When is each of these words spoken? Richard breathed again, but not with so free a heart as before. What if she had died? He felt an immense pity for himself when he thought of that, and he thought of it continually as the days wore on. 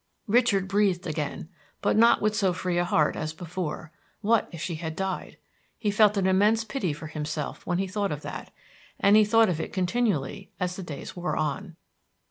Richard 0.25 0.67
breathed 0.67 1.05
again, 1.05 1.47
but 1.79 1.95
not 1.95 2.23
with 2.23 2.33
so 2.35 2.53
free 2.53 2.79
a 2.79 2.83
heart 2.85 3.15
as 3.15 3.33
before. 3.33 3.91
What 4.21 4.49
if 4.51 4.59
she 4.59 4.73
had 4.73 4.95
died? 4.95 5.37
He 5.77 5.91
felt 5.91 6.17
an 6.17 6.25
immense 6.25 6.63
pity 6.63 6.91
for 6.91 7.05
himself 7.05 7.63
when 7.67 7.77
he 7.77 7.85
thought 7.85 8.11
of 8.11 8.23
that, 8.23 8.51
and 8.99 9.15
he 9.15 9.23
thought 9.23 9.47
of 9.47 9.59
it 9.61 9.71
continually 9.71 10.49
as 10.59 10.75
the 10.75 10.81
days 10.81 11.15
wore 11.15 11.37
on. 11.37 11.75